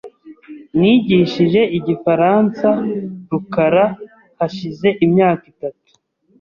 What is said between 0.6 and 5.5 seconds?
Nigishije igifaransa rukara hashize imyaka